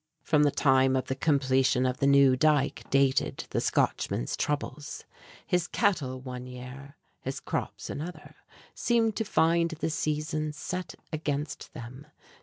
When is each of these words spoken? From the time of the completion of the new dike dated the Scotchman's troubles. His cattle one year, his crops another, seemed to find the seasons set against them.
From 0.23 0.41
the 0.41 0.49
time 0.49 0.95
of 0.95 1.05
the 1.05 1.15
completion 1.15 1.85
of 1.85 1.97
the 1.97 2.07
new 2.07 2.35
dike 2.35 2.83
dated 2.89 3.45
the 3.51 3.61
Scotchman's 3.61 4.35
troubles. 4.35 5.05
His 5.45 5.67
cattle 5.67 6.19
one 6.19 6.47
year, 6.47 6.97
his 7.19 7.39
crops 7.39 7.87
another, 7.87 8.33
seemed 8.73 9.15
to 9.17 9.23
find 9.23 9.69
the 9.69 9.91
seasons 9.91 10.57
set 10.57 10.95
against 11.13 11.71
them. 11.75 12.07